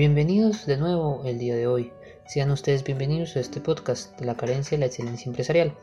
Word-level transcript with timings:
Bienvenidos 0.00 0.64
de 0.64 0.78
nuevo 0.78 1.20
el 1.26 1.38
día 1.38 1.54
de 1.54 1.66
hoy. 1.66 1.92
Sean 2.24 2.50
ustedes 2.50 2.82
bienvenidos 2.84 3.36
a 3.36 3.40
este 3.40 3.60
podcast 3.60 4.18
de 4.18 4.24
la 4.24 4.34
carencia 4.34 4.70
de 4.70 4.80
la 4.80 4.86
excelencia 4.86 5.28
empresarial. 5.28 5.74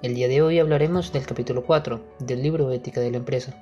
El 0.00 0.14
día 0.14 0.28
de 0.28 0.40
hoy 0.40 0.58
hablaremos 0.58 1.12
del 1.12 1.26
capítulo 1.26 1.62
4 1.62 2.00
del 2.20 2.42
libro 2.42 2.72
Ética 2.72 3.02
de 3.02 3.10
la 3.10 3.18
empresa. 3.18 3.52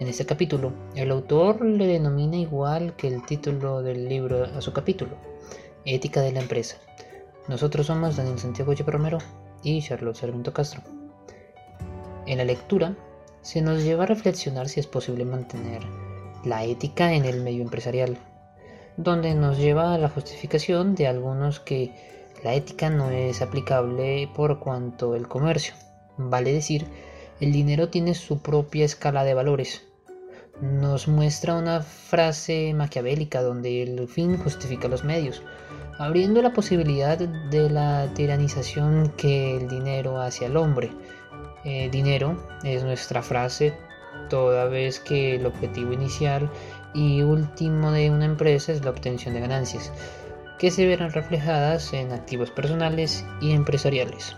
En 0.00 0.08
este 0.08 0.26
capítulo, 0.26 0.72
el 0.96 1.12
autor 1.12 1.64
le 1.64 1.86
denomina 1.86 2.38
igual 2.38 2.96
que 2.96 3.06
el 3.06 3.24
título 3.24 3.82
del 3.82 4.08
libro 4.08 4.46
a 4.46 4.60
su 4.60 4.72
capítulo, 4.72 5.12
Ética 5.84 6.22
de 6.22 6.32
la 6.32 6.40
empresa. 6.40 6.78
Nosotros 7.46 7.86
somos 7.86 8.16
Daniel 8.16 8.40
Santiago 8.40 8.72
Echepe 8.72 8.90
Romero 8.90 9.18
y 9.62 9.80
Charlotte 9.80 10.16
Sarmiento 10.16 10.52
Castro. 10.52 10.82
En 12.26 12.38
la 12.38 12.44
lectura, 12.44 12.96
se 13.42 13.62
nos 13.62 13.84
lleva 13.84 14.02
a 14.02 14.08
reflexionar 14.08 14.68
si 14.68 14.80
es 14.80 14.88
posible 14.88 15.24
mantener 15.24 15.82
la 16.44 16.64
ética 16.64 17.12
en 17.12 17.26
el 17.26 17.40
medio 17.40 17.62
empresarial 17.62 18.18
donde 18.96 19.34
nos 19.34 19.58
lleva 19.58 19.94
a 19.94 19.98
la 19.98 20.08
justificación 20.08 20.94
de 20.94 21.06
algunos 21.06 21.60
que 21.60 21.92
la 22.42 22.54
ética 22.54 22.90
no 22.90 23.10
es 23.10 23.40
aplicable 23.40 24.28
por 24.34 24.58
cuanto 24.58 25.14
el 25.14 25.28
comercio. 25.28 25.74
Vale 26.18 26.52
decir, 26.52 26.86
el 27.40 27.52
dinero 27.52 27.88
tiene 27.88 28.14
su 28.14 28.40
propia 28.42 28.84
escala 28.84 29.24
de 29.24 29.34
valores. 29.34 29.82
Nos 30.60 31.08
muestra 31.08 31.56
una 31.56 31.80
frase 31.80 32.72
maquiavélica 32.74 33.42
donde 33.42 33.82
el 33.82 34.06
fin 34.08 34.36
justifica 34.38 34.88
los 34.88 35.04
medios, 35.04 35.42
abriendo 35.98 36.42
la 36.42 36.52
posibilidad 36.52 37.18
de 37.18 37.70
la 37.70 38.12
tiranización 38.14 39.12
que 39.16 39.56
el 39.56 39.68
dinero 39.68 40.20
hace 40.20 40.46
al 40.46 40.56
hombre. 40.56 40.90
Eh, 41.64 41.88
dinero 41.90 42.36
es 42.64 42.82
nuestra 42.84 43.22
frase 43.22 43.72
toda 44.28 44.66
vez 44.66 45.00
que 45.00 45.36
el 45.36 45.46
objetivo 45.46 45.92
inicial 45.92 46.50
y 46.94 47.22
último 47.22 47.90
de 47.92 48.10
una 48.10 48.24
empresa 48.24 48.72
es 48.72 48.84
la 48.84 48.90
obtención 48.90 49.34
de 49.34 49.40
ganancias, 49.40 49.92
que 50.58 50.70
se 50.70 50.86
verán 50.86 51.12
reflejadas 51.12 51.92
en 51.92 52.12
activos 52.12 52.50
personales 52.50 53.24
y 53.40 53.52
empresariales. 53.52 54.36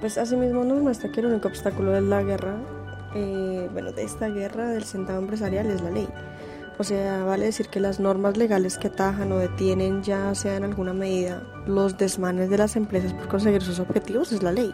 Pues 0.00 0.16
asimismo 0.16 0.64
nos 0.64 0.80
muestra 0.80 1.10
que 1.10 1.20
el 1.20 1.26
único 1.26 1.48
obstáculo 1.48 1.90
de 1.90 2.00
la 2.00 2.22
guerra, 2.22 2.56
eh, 3.14 3.68
bueno, 3.72 3.92
de 3.92 4.04
esta 4.04 4.28
guerra 4.28 4.68
del 4.68 4.84
centavo 4.84 5.18
empresarial 5.18 5.66
es 5.66 5.82
la 5.82 5.90
ley. 5.90 6.08
O 6.80 6.84
sea, 6.84 7.24
vale 7.24 7.46
decir 7.46 7.68
que 7.68 7.80
las 7.80 7.98
normas 7.98 8.36
legales 8.36 8.78
que 8.78 8.86
atajan 8.86 9.32
o 9.32 9.38
detienen 9.38 10.04
ya 10.04 10.32
sea 10.36 10.56
en 10.56 10.62
alguna 10.62 10.92
medida 10.92 11.42
los 11.66 11.98
desmanes 11.98 12.50
de 12.50 12.58
las 12.58 12.76
empresas 12.76 13.12
por 13.14 13.26
conseguir 13.26 13.62
sus 13.62 13.80
objetivos 13.80 14.30
es 14.30 14.44
la 14.44 14.52
ley. 14.52 14.72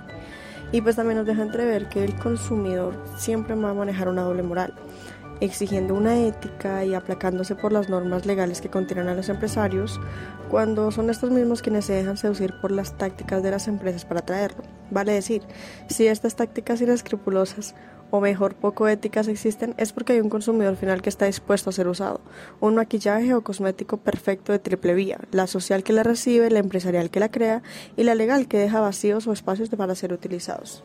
Y 0.70 0.82
pues 0.82 0.96
también 0.96 1.16
nos 1.16 1.26
deja 1.26 1.42
entrever 1.42 1.88
que 1.88 2.04
el 2.04 2.14
consumidor 2.16 2.94
siempre 3.16 3.54
va 3.54 3.70
a 3.70 3.74
manejar 3.74 4.10
una 4.10 4.20
doble 4.20 4.42
moral, 4.42 4.74
exigiendo 5.40 5.94
una 5.94 6.18
ética 6.20 6.84
y 6.84 6.92
aplacándose 6.92 7.54
por 7.54 7.72
las 7.72 7.88
normas 7.88 8.26
legales 8.26 8.60
que 8.60 8.68
contienen 8.68 9.08
a 9.08 9.14
los 9.14 9.30
empresarios, 9.30 9.98
cuando 10.50 10.90
son 10.90 11.08
estos 11.08 11.30
mismos 11.30 11.62
quienes 11.62 11.86
se 11.86 11.94
dejan 11.94 12.18
seducir 12.18 12.52
por 12.60 12.70
las 12.70 12.98
tácticas 12.98 13.42
de 13.42 13.50
las 13.50 13.66
empresas 13.66 14.04
para 14.04 14.20
atraerlo. 14.20 14.62
Vale 14.90 15.12
decir, 15.12 15.42
si 15.88 16.06
estas 16.06 16.36
tácticas 16.36 16.82
inescrupulosas 16.82 17.74
o 18.14 18.20
mejor 18.20 18.54
poco 18.54 18.86
éticas 18.86 19.26
existen 19.26 19.74
es 19.76 19.92
porque 19.92 20.12
hay 20.12 20.20
un 20.20 20.30
consumidor 20.30 20.76
final 20.76 21.02
que 21.02 21.08
está 21.08 21.26
dispuesto 21.26 21.70
a 21.70 21.72
ser 21.72 21.88
usado. 21.88 22.20
Un 22.60 22.76
maquillaje 22.76 23.34
o 23.34 23.42
cosmético 23.42 23.96
perfecto 23.96 24.52
de 24.52 24.60
triple 24.60 24.94
vía, 24.94 25.18
la 25.32 25.48
social 25.48 25.82
que 25.82 25.92
la 25.92 26.04
recibe, 26.04 26.48
la 26.48 26.60
empresarial 26.60 27.10
que 27.10 27.18
la 27.18 27.32
crea 27.32 27.64
y 27.96 28.04
la 28.04 28.14
legal 28.14 28.46
que 28.46 28.56
deja 28.56 28.78
vacíos 28.78 29.26
o 29.26 29.32
espacios 29.32 29.68
para 29.70 29.96
ser 29.96 30.12
utilizados. 30.12 30.84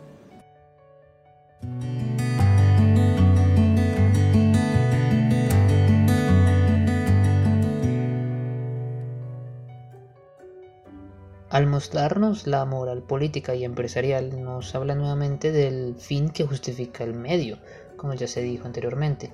Al 11.50 11.66
mostrarnos 11.66 12.46
la 12.46 12.64
moral 12.66 13.02
política 13.02 13.56
y 13.56 13.66
empresarial, 13.66 14.44
nos 14.44 14.76
habla 14.76 14.94
nuevamente 14.94 15.52
del 15.52 15.96
fin 15.96 16.30
que 16.30 16.46
justifica 16.46 17.04
el 17.04 17.16
medio, 17.16 17.58
como 17.98 18.14
ya 18.14 18.28
se 18.28 18.44
dijo 18.44 18.68
anteriormente. 18.68 19.32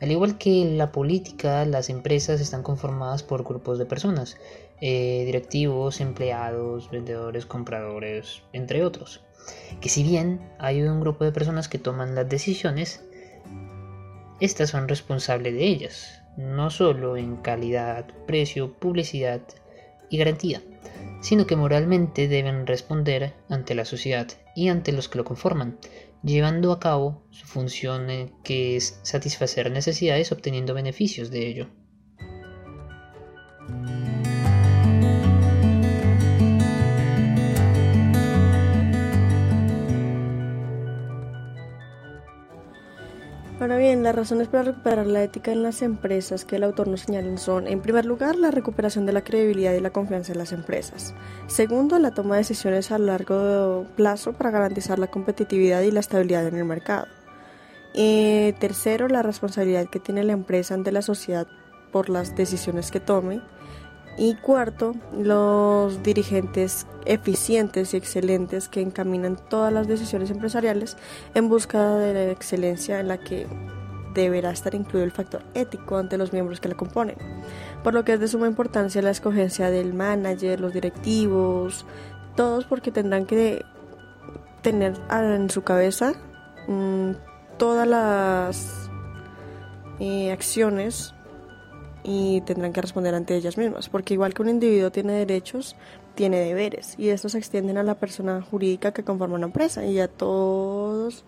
Al 0.00 0.12
igual 0.12 0.38
que 0.38 0.64
la 0.76 0.92
política, 0.92 1.64
las 1.64 1.90
empresas 1.90 2.40
están 2.40 2.62
conformadas 2.62 3.24
por 3.24 3.42
grupos 3.42 3.80
de 3.80 3.86
personas, 3.86 4.36
eh, 4.80 5.24
directivos, 5.26 6.00
empleados, 6.00 6.88
vendedores, 6.92 7.44
compradores, 7.44 8.42
entre 8.52 8.84
otros. 8.84 9.24
Que 9.80 9.88
si 9.88 10.04
bien 10.04 10.40
hay 10.60 10.82
un 10.82 11.00
grupo 11.00 11.24
de 11.24 11.32
personas 11.32 11.68
que 11.68 11.80
toman 11.80 12.14
las 12.14 12.28
decisiones, 12.28 13.04
estas 14.38 14.70
son 14.70 14.86
responsables 14.86 15.54
de 15.54 15.66
ellas, 15.66 16.22
no 16.36 16.70
solo 16.70 17.16
en 17.16 17.34
calidad, 17.38 18.06
precio, 18.28 18.72
publicidad 18.74 19.40
y 20.08 20.18
garantía, 20.18 20.62
sino 21.20 21.46
que 21.46 21.56
moralmente 21.56 22.28
deben 22.28 22.66
responder 22.66 23.34
ante 23.48 23.74
la 23.74 23.84
sociedad 23.84 24.28
y 24.54 24.68
ante 24.68 24.92
los 24.92 25.08
que 25.08 25.18
lo 25.18 25.24
conforman, 25.24 25.78
llevando 26.22 26.72
a 26.72 26.80
cabo 26.80 27.22
su 27.30 27.46
función 27.46 28.06
que 28.42 28.76
es 28.76 29.00
satisfacer 29.02 29.70
necesidades 29.70 30.32
obteniendo 30.32 30.74
beneficios 30.74 31.30
de 31.30 31.46
ello. 31.46 31.68
Ahora 43.68 43.80
bien, 43.80 44.02
las 44.02 44.14
razones 44.14 44.48
para 44.48 44.62
recuperar 44.62 45.06
la 45.06 45.22
ética 45.22 45.52
en 45.52 45.62
las 45.62 45.82
empresas 45.82 46.46
que 46.46 46.56
el 46.56 46.62
autor 46.62 46.88
nos 46.88 47.02
señala 47.02 47.36
son, 47.36 47.66
en 47.66 47.82
primer 47.82 48.06
lugar, 48.06 48.36
la 48.36 48.50
recuperación 48.50 49.04
de 49.04 49.12
la 49.12 49.22
credibilidad 49.22 49.74
y 49.74 49.80
la 49.80 49.90
confianza 49.90 50.32
en 50.32 50.38
las 50.38 50.52
empresas. 50.52 51.14
Segundo, 51.48 51.98
la 51.98 52.12
toma 52.12 52.36
de 52.36 52.40
decisiones 52.40 52.90
a 52.92 52.98
largo 52.98 53.84
plazo 53.94 54.32
para 54.32 54.50
garantizar 54.50 54.98
la 54.98 55.08
competitividad 55.08 55.82
y 55.82 55.90
la 55.90 56.00
estabilidad 56.00 56.46
en 56.46 56.56
el 56.56 56.64
mercado. 56.64 57.08
Eh, 57.92 58.54
tercero, 58.58 59.06
la 59.06 59.22
responsabilidad 59.22 59.90
que 59.90 60.00
tiene 60.00 60.24
la 60.24 60.32
empresa 60.32 60.72
ante 60.72 60.90
la 60.90 61.02
sociedad 61.02 61.46
por 61.92 62.08
las 62.08 62.34
decisiones 62.36 62.90
que 62.90 63.00
tome. 63.00 63.42
Y 64.18 64.34
cuarto, 64.34 64.96
los 65.16 66.02
dirigentes 66.02 66.86
eficientes 67.06 67.94
y 67.94 67.96
excelentes 67.96 68.68
que 68.68 68.80
encaminan 68.80 69.36
todas 69.48 69.72
las 69.72 69.86
decisiones 69.86 70.30
empresariales 70.30 70.96
en 71.34 71.48
busca 71.48 71.94
de 71.94 72.14
la 72.14 72.32
excelencia 72.32 72.98
en 72.98 73.08
la 73.08 73.18
que 73.18 73.46
deberá 74.14 74.50
estar 74.50 74.74
incluido 74.74 75.04
el 75.04 75.12
factor 75.12 75.44
ético 75.54 75.96
ante 75.96 76.18
los 76.18 76.32
miembros 76.32 76.60
que 76.60 76.68
la 76.68 76.74
componen. 76.74 77.16
Por 77.84 77.94
lo 77.94 78.04
que 78.04 78.14
es 78.14 78.20
de 78.20 78.26
suma 78.26 78.48
importancia 78.48 79.00
la 79.02 79.10
escogencia 79.10 79.70
del 79.70 79.94
manager, 79.94 80.60
los 80.60 80.72
directivos, 80.72 81.86
todos 82.34 82.64
porque 82.64 82.90
tendrán 82.90 83.24
que 83.24 83.64
tener 84.62 84.94
en 85.10 85.48
su 85.50 85.62
cabeza 85.62 86.12
mm, 86.66 87.12
todas 87.56 87.86
las 87.86 88.90
eh, 90.00 90.32
acciones 90.32 91.14
y 92.10 92.40
tendrán 92.40 92.72
que 92.72 92.80
responder 92.80 93.14
ante 93.14 93.36
ellas 93.36 93.58
mismas, 93.58 93.90
porque 93.90 94.14
igual 94.14 94.32
que 94.32 94.40
un 94.40 94.48
individuo 94.48 94.90
tiene 94.90 95.12
derechos, 95.12 95.76
tiene 96.14 96.38
deberes 96.38 96.94
y 96.98 97.10
estos 97.10 97.32
se 97.32 97.38
extienden 97.38 97.76
a 97.76 97.82
la 97.82 97.96
persona 97.96 98.40
jurídica 98.40 98.92
que 98.92 99.04
conforma 99.04 99.34
una 99.34 99.46
empresa 99.46 99.84
y 99.84 100.00
a 100.00 100.08
todos 100.08 101.26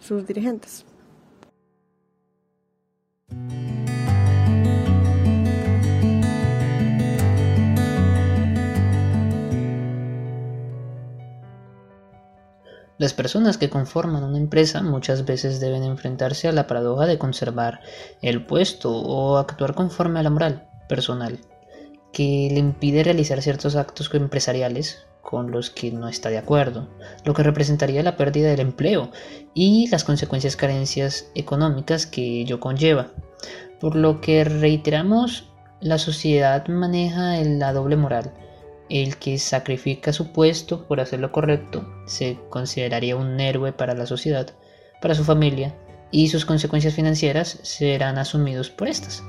sus 0.00 0.26
dirigentes. 0.26 0.84
Las 12.98 13.12
personas 13.12 13.58
que 13.58 13.68
conforman 13.68 14.24
una 14.24 14.38
empresa 14.38 14.82
muchas 14.82 15.26
veces 15.26 15.60
deben 15.60 15.82
enfrentarse 15.82 16.48
a 16.48 16.52
la 16.52 16.66
paradoja 16.66 17.04
de 17.06 17.18
conservar 17.18 17.80
el 18.22 18.46
puesto 18.46 18.90
o 18.90 19.36
actuar 19.36 19.74
conforme 19.74 20.20
a 20.20 20.22
la 20.22 20.30
moral 20.30 20.68
personal, 20.88 21.38
que 22.14 22.48
le 22.50 22.58
impide 22.58 23.04
realizar 23.04 23.42
ciertos 23.42 23.76
actos 23.76 24.10
empresariales 24.14 25.06
con 25.20 25.50
los 25.50 25.68
que 25.68 25.90
no 25.90 26.08
está 26.08 26.30
de 26.30 26.38
acuerdo, 26.38 26.88
lo 27.24 27.34
que 27.34 27.42
representaría 27.42 28.02
la 28.02 28.16
pérdida 28.16 28.48
del 28.48 28.60
empleo 28.60 29.10
y 29.52 29.88
las 29.88 30.04
consecuencias 30.04 30.56
carencias 30.56 31.26
económicas 31.34 32.06
que 32.06 32.40
ello 32.40 32.60
conlleva. 32.60 33.10
Por 33.78 33.94
lo 33.94 34.22
que 34.22 34.44
reiteramos, 34.44 35.50
la 35.80 35.98
sociedad 35.98 36.66
maneja 36.68 37.36
la 37.44 37.74
doble 37.74 37.96
moral 37.96 38.32
el 38.88 39.16
que 39.16 39.38
sacrifica 39.38 40.12
su 40.12 40.32
puesto 40.32 40.86
por 40.86 41.00
hacer 41.00 41.20
lo 41.20 41.32
correcto 41.32 41.86
se 42.06 42.38
consideraría 42.50 43.16
un 43.16 43.40
héroe 43.40 43.72
para 43.72 43.94
la 43.94 44.06
sociedad, 44.06 44.54
para 45.00 45.14
su 45.14 45.24
familia, 45.24 45.74
y 46.10 46.28
sus 46.28 46.44
consecuencias 46.44 46.94
financieras 46.94 47.58
serán 47.62 48.18
asumidos 48.18 48.70
por 48.70 48.88
estas. 48.88 49.24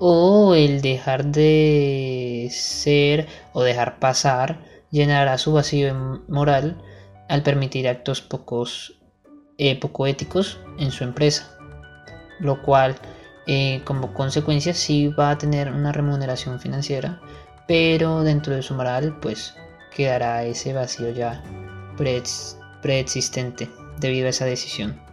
O 0.00 0.54
el 0.54 0.80
dejar 0.80 1.26
de 1.26 2.48
ser 2.50 3.26
o 3.52 3.62
dejar 3.62 3.98
pasar 3.98 4.60
llenará 4.90 5.36
su 5.38 5.52
vacío 5.52 6.22
moral 6.28 6.80
al 7.28 7.42
permitir 7.42 7.88
actos 7.88 8.22
pocos, 8.22 8.98
eh, 9.58 9.78
poco 9.78 10.06
éticos 10.06 10.60
en 10.78 10.90
su 10.92 11.04
empresa, 11.04 11.58
lo 12.40 12.62
cual 12.62 12.96
eh, 13.46 13.82
como 13.84 14.14
consecuencia 14.14 14.72
sí 14.74 15.08
va 15.08 15.30
a 15.30 15.38
tener 15.38 15.72
una 15.72 15.92
remuneración 15.92 16.60
financiera, 16.60 17.20
pero 17.68 18.24
dentro 18.24 18.56
de 18.56 18.62
su 18.62 18.74
moral 18.74 19.16
pues 19.20 19.54
quedará 19.94 20.42
ese 20.42 20.72
vacío 20.72 21.10
ya 21.10 21.40
preexistente 22.82 23.70
debido 24.00 24.26
a 24.26 24.30
esa 24.30 24.46
decisión. 24.46 25.07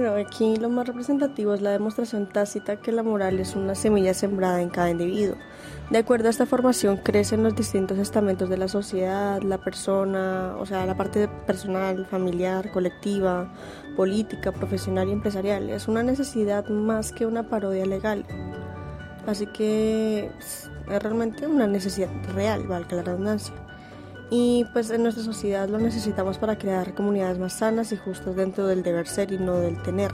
Bueno, 0.00 0.14
aquí 0.14 0.54
lo 0.54 0.68
más 0.68 0.86
representativo 0.86 1.54
es 1.54 1.60
la 1.60 1.72
demostración 1.72 2.28
tácita 2.28 2.76
que 2.76 2.92
la 2.92 3.02
moral 3.02 3.40
es 3.40 3.56
una 3.56 3.74
semilla 3.74 4.14
sembrada 4.14 4.62
en 4.62 4.68
cada 4.68 4.90
individuo. 4.90 5.34
De 5.90 5.98
acuerdo 5.98 6.28
a 6.28 6.30
esta 6.30 6.46
formación 6.46 6.98
crecen 6.98 7.42
los 7.42 7.56
distintos 7.56 7.98
estamentos 7.98 8.48
de 8.48 8.58
la 8.58 8.68
sociedad, 8.68 9.42
la 9.42 9.58
persona, 9.58 10.54
o 10.56 10.66
sea, 10.66 10.86
la 10.86 10.96
parte 10.96 11.26
personal, 11.48 12.06
familiar, 12.06 12.70
colectiva, 12.70 13.52
política, 13.96 14.52
profesional 14.52 15.08
y 15.08 15.12
empresarial. 15.14 15.68
Es 15.68 15.88
una 15.88 16.04
necesidad 16.04 16.68
más 16.68 17.10
que 17.10 17.26
una 17.26 17.48
parodia 17.48 17.84
legal. 17.84 18.24
Así 19.26 19.46
que 19.46 20.30
es 20.38 20.70
realmente 20.86 21.44
una 21.48 21.66
necesidad 21.66 22.08
real, 22.36 22.68
valga 22.68 22.98
la 22.98 23.02
redundancia 23.02 23.52
y 24.30 24.66
pues 24.72 24.90
en 24.90 25.02
nuestra 25.02 25.24
sociedad 25.24 25.68
lo 25.68 25.78
necesitamos 25.78 26.38
para 26.38 26.58
crear 26.58 26.94
comunidades 26.94 27.38
más 27.38 27.54
sanas 27.54 27.92
y 27.92 27.96
justas 27.96 28.36
dentro 28.36 28.66
del 28.66 28.82
deber 28.82 29.06
ser 29.06 29.32
y 29.32 29.38
no 29.38 29.54
del 29.54 29.80
tener. 29.82 30.12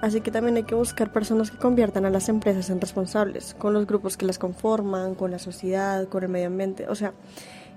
Así 0.00 0.20
que 0.20 0.30
también 0.30 0.56
hay 0.56 0.64
que 0.64 0.74
buscar 0.74 1.12
personas 1.12 1.50
que 1.50 1.56
conviertan 1.56 2.04
a 2.04 2.10
las 2.10 2.28
empresas 2.28 2.68
en 2.70 2.80
responsables, 2.80 3.54
con 3.54 3.72
los 3.72 3.86
grupos 3.86 4.16
que 4.16 4.26
las 4.26 4.38
conforman, 4.38 5.14
con 5.14 5.30
la 5.30 5.38
sociedad, 5.38 6.06
con 6.08 6.22
el 6.22 6.28
medio 6.28 6.48
ambiente. 6.48 6.86
O 6.88 6.94
sea, 6.94 7.12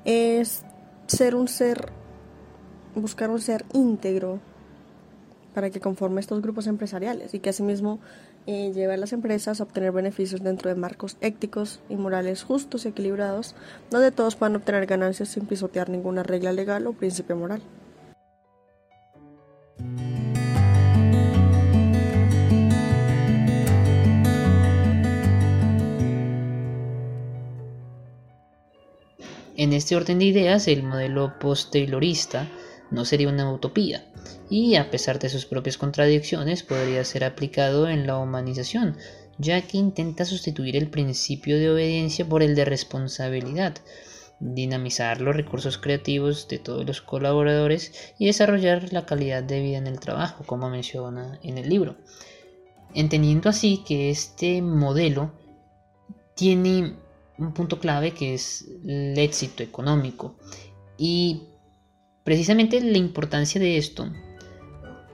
es 0.03 0.63
ser 1.07 1.35
un 1.35 1.47
ser, 1.47 1.89
buscar 2.95 3.29
un 3.29 3.39
ser 3.39 3.65
íntegro 3.73 4.39
para 5.53 5.69
que 5.69 5.79
conforme 5.79 6.21
estos 6.21 6.41
grupos 6.41 6.67
empresariales 6.67 7.33
y 7.33 7.39
que 7.39 7.49
asimismo 7.49 7.99
eh, 8.51 8.71
lleve 8.73 8.95
a 8.95 8.97
las 8.97 9.13
empresas 9.13 9.59
a 9.59 9.63
obtener 9.63 9.91
beneficios 9.91 10.41
dentro 10.41 10.69
de 10.69 10.75
marcos 10.75 11.17
éticos 11.21 11.81
y 11.87 11.95
morales 11.95 12.41
justos 12.41 12.83
y 12.83 12.87
equilibrados, 12.87 13.53
donde 13.91 14.11
todos 14.11 14.35
puedan 14.35 14.55
obtener 14.55 14.87
ganancias 14.87 15.29
sin 15.29 15.45
pisotear 15.45 15.87
ninguna 15.87 16.23
regla 16.23 16.51
legal 16.51 16.87
o 16.87 16.93
principio 16.93 17.35
moral. 17.35 17.61
En 29.55 29.73
este 29.73 29.95
orden 29.95 30.17
de 30.17 30.25
ideas, 30.25 30.67
el 30.67 30.81
modelo 30.81 31.37
post-taylorista 31.39 32.47
no 32.91 33.05
sería 33.05 33.29
una 33.29 33.51
utopía, 33.51 34.05
y 34.49 34.75
a 34.75 34.89
pesar 34.89 35.19
de 35.19 35.29
sus 35.29 35.45
propias 35.45 35.77
contradicciones 35.77 36.63
podría 36.63 37.03
ser 37.03 37.23
aplicado 37.23 37.87
en 37.87 38.07
la 38.07 38.17
humanización, 38.17 38.97
ya 39.37 39.61
que 39.61 39.77
intenta 39.77 40.25
sustituir 40.25 40.75
el 40.75 40.89
principio 40.89 41.57
de 41.57 41.69
obediencia 41.69 42.27
por 42.27 42.43
el 42.43 42.55
de 42.55 42.65
responsabilidad, 42.65 43.75
dinamizar 44.39 45.21
los 45.21 45.35
recursos 45.35 45.77
creativos 45.77 46.47
de 46.47 46.59
todos 46.59 46.85
los 46.85 47.01
colaboradores 47.01 48.13
y 48.17 48.25
desarrollar 48.27 48.91
la 48.93 49.05
calidad 49.05 49.43
de 49.43 49.61
vida 49.61 49.77
en 49.77 49.87
el 49.87 49.99
trabajo, 49.99 50.43
como 50.45 50.69
menciona 50.69 51.39
en 51.43 51.57
el 51.57 51.69
libro. 51.69 51.97
Entendiendo 52.93 53.49
así 53.49 53.83
que 53.85 54.09
este 54.09 54.61
modelo 54.61 55.31
tiene 56.35 56.95
un 57.37 57.53
punto 57.53 57.79
clave 57.79 58.11
que 58.11 58.33
es 58.33 58.65
el 58.85 59.17
éxito 59.17 59.63
económico 59.63 60.35
y 60.97 61.48
Precisamente 62.23 62.81
la 62.81 62.97
importancia 62.97 63.59
de 63.59 63.77
esto 63.77 64.11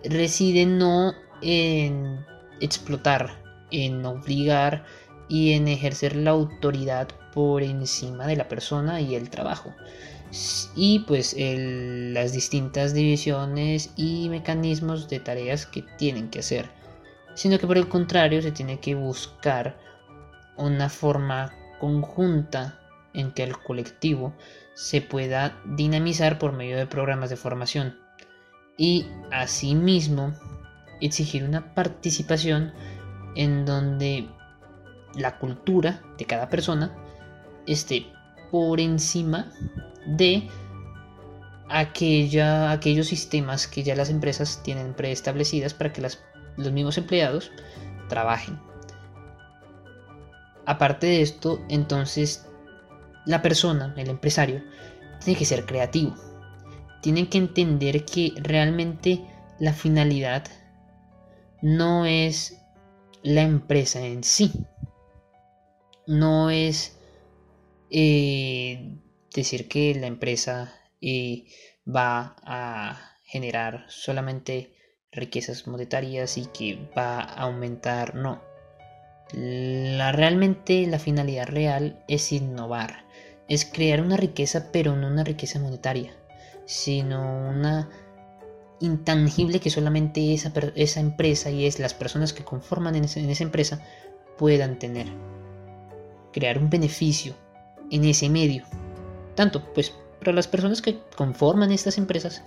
reside 0.03 0.65
no 0.65 1.13
en 1.41 2.25
explotar, 2.61 3.41
en 3.71 4.05
obligar 4.05 4.85
y 5.27 5.53
en 5.53 5.67
ejercer 5.67 6.15
la 6.15 6.31
autoridad 6.31 7.07
por 7.33 7.63
encima 7.63 8.27
de 8.27 8.35
la 8.35 8.47
persona 8.47 9.01
y 9.01 9.15
el 9.15 9.29
trabajo. 9.29 9.73
Y 10.75 10.99
pues 10.99 11.35
las 11.37 12.33
distintas 12.33 12.93
divisiones 12.93 13.91
y 13.95 14.27
mecanismos 14.29 15.07
de 15.07 15.19
tareas 15.19 15.65
que 15.65 15.83
tienen 15.97 16.29
que 16.29 16.39
hacer. 16.39 16.69
Sino 17.35 17.59
que 17.59 17.67
por 17.67 17.77
el 17.77 17.87
contrario 17.87 18.41
se 18.41 18.51
tiene 18.51 18.79
que 18.79 18.95
buscar 18.95 19.77
una 20.57 20.89
forma 20.89 21.53
conjunta 21.79 22.79
en 23.15 23.31
que 23.31 23.43
el 23.43 23.57
colectivo 23.57 24.33
se 24.75 25.01
pueda 25.01 25.57
dinamizar 25.65 26.37
por 26.37 26.51
medio 26.51 26.77
de 26.77 26.85
programas 26.85 27.29
de 27.29 27.37
formación 27.37 27.97
y 28.77 29.07
asimismo 29.31 30.33
exigir 31.01 31.43
una 31.43 31.73
participación 31.73 32.73
en 33.35 33.65
donde 33.65 34.27
la 35.15 35.37
cultura 35.39 36.01
de 36.17 36.25
cada 36.25 36.49
persona 36.49 36.93
esté 37.65 38.07
por 38.51 38.79
encima 38.79 39.51
de 40.05 40.49
aquella, 41.69 42.71
aquellos 42.71 43.07
sistemas 43.07 43.67
que 43.67 43.83
ya 43.83 43.95
las 43.95 44.09
empresas 44.09 44.61
tienen 44.63 44.93
preestablecidas 44.93 45.73
para 45.73 45.91
que 45.91 46.01
los 46.01 46.71
mismos 46.71 46.97
empleados 46.97 47.51
trabajen. 48.07 48.59
Aparte 50.65 51.07
de 51.07 51.21
esto, 51.21 51.61
entonces 51.69 52.47
la 53.25 53.41
persona, 53.41 53.93
el 53.97 54.09
empresario, 54.09 54.63
tiene 55.23 55.37
que 55.37 55.45
ser 55.45 55.65
creativo. 55.65 56.15
Tienen 57.01 57.27
que 57.27 57.37
entender 57.37 58.05
que 58.05 58.31
realmente 58.37 59.21
la 59.59 59.73
finalidad 59.73 60.43
no 61.61 62.05
es 62.05 62.57
la 63.23 63.41
empresa 63.41 64.05
en 64.05 64.23
sí. 64.23 64.51
No 66.07 66.49
es 66.49 66.97
eh, 67.89 68.97
decir 69.33 69.67
que 69.67 69.95
la 69.95 70.07
empresa 70.07 70.73
eh, 71.01 71.45
va 71.87 72.35
a 72.43 73.17
generar 73.23 73.85
solamente 73.87 74.75
riquezas 75.11 75.65
monetarias 75.67 76.37
y 76.37 76.45
que 76.47 76.89
va 76.95 77.19
a 77.19 77.43
aumentar. 77.43 78.15
No. 78.15 78.41
La, 79.33 80.11
realmente 80.11 80.85
la 80.85 80.99
finalidad 80.99 81.47
real 81.47 82.03
es 82.07 82.31
innovar 82.31 83.04
es 83.47 83.65
crear 83.65 84.01
una 84.01 84.17
riqueza, 84.17 84.71
pero 84.71 84.95
no 84.95 85.07
una 85.07 85.23
riqueza 85.23 85.59
monetaria, 85.59 86.11
sino 86.65 87.49
una 87.49 87.89
intangible 88.79 89.59
que 89.59 89.69
solamente 89.69 90.33
esa, 90.33 90.51
esa 90.75 90.99
empresa 90.99 91.49
y 91.49 91.65
es 91.65 91.79
las 91.79 91.93
personas 91.93 92.33
que 92.33 92.43
conforman 92.43 92.95
en, 92.95 93.05
esa 93.05 93.43
empresa 93.43 93.81
puedan 94.37 94.79
tener. 94.79 95.07
Crear 96.33 96.57
un 96.57 96.69
beneficio 96.69 97.33
en 97.91 98.03
ese 98.05 98.29
medio. 98.29 98.63
Tanto 99.35 99.73
pues 99.73 99.93
para 100.19 100.33
las 100.33 100.47
personas 100.47 100.81
que 100.81 100.99
conforman 101.15 101.71
estas 101.71 101.97
empresas 101.97 102.43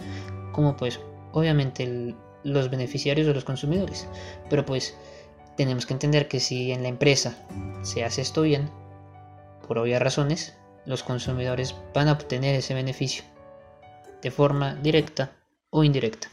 como 0.52 0.76
pues 0.76 1.00
obviamente 1.32 2.14
los 2.42 2.70
beneficiarios 2.70 3.28
o 3.28 3.32
los 3.32 3.44
consumidores. 3.44 4.06
Pero 4.50 4.66
pues 4.66 4.94
tenemos 5.56 5.86
que 5.86 5.94
entender 5.94 6.28
que 6.28 6.40
si 6.40 6.72
en 6.72 6.82
la 6.82 6.88
empresa 6.88 7.36
se 7.82 8.04
hace 8.04 8.20
esto 8.20 8.42
bien, 8.42 8.70
por 9.66 9.78
obvias 9.78 10.02
razones, 10.02 10.57
los 10.88 11.02
consumidores 11.02 11.76
van 11.94 12.08
a 12.08 12.12
obtener 12.12 12.54
ese 12.56 12.72
beneficio 12.72 13.22
de 14.22 14.30
forma 14.30 14.74
directa 14.74 15.30
o 15.70 15.84
indirecta. 15.84 16.28